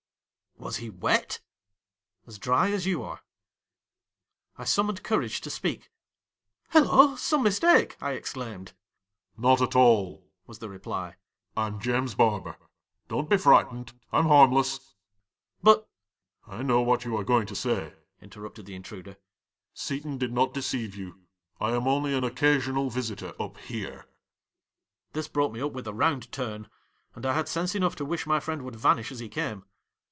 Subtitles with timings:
[0.57, 1.41] 'Was he wet?''
[2.27, 3.21] As dry as you are.''
[4.59, 5.89] I summoned courage to speak."
[6.69, 7.15] Hallo!
[7.15, 8.73] some mistake!" I exclaimed.
[9.37, 11.15] '"Not at all," was the reply."
[11.57, 12.57] I 'm James Barber.
[13.07, 15.31] Don't be frightened, I 'm harmless." <
[15.63, 15.89] «But
[16.45, 19.17] "'"I know what you are going to say," in terrupted the intruder.
[19.73, 21.21] "Seton did not de ceive you—
[21.59, 24.03] I am only an occasional visitor up here.''1
[25.13, 26.67] 'This brought me up with a round turn,
[27.15, 29.65] and I had sense enough to wish my friend would vanish as he came.